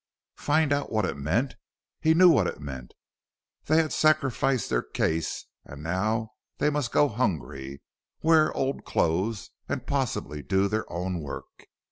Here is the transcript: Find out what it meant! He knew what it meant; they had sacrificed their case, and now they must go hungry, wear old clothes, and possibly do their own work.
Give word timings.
Find 0.39 0.73
out 0.73 0.91
what 0.91 1.05
it 1.05 1.15
meant! 1.15 1.53
He 1.99 2.15
knew 2.15 2.27
what 2.31 2.47
it 2.47 2.59
meant; 2.59 2.95
they 3.65 3.77
had 3.77 3.93
sacrificed 3.93 4.67
their 4.67 4.81
case, 4.81 5.45
and 5.63 5.83
now 5.83 6.31
they 6.57 6.71
must 6.71 6.91
go 6.91 7.07
hungry, 7.07 7.83
wear 8.23 8.51
old 8.57 8.83
clothes, 8.83 9.51
and 9.69 9.85
possibly 9.85 10.41
do 10.41 10.67
their 10.67 10.91
own 10.91 11.19
work. 11.19 11.67